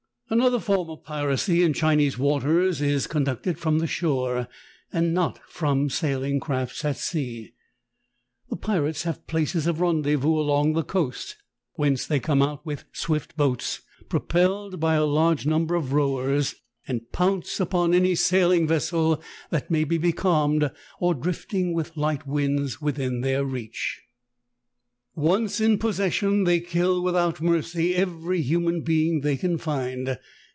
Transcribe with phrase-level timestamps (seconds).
[0.33, 4.47] Another form of piracy in Chinese waters is con ducted from the shore
[4.93, 7.51] and not from sailing crafts at sea.
[8.49, 11.35] The pirates have places of rendezvous along the coast,
[11.73, 16.55] whence they come out with swift boats propelled by a large number of rowers
[16.87, 17.17] and BESET BY CHINESE PIRATES.
[17.17, 20.71] 79 pounce upon any sailing vessel that may be becalmed
[21.01, 24.01] or drifting with light winds within their reach.
[25.13, 30.17] Once in possession they kill without mercy every human being they can find.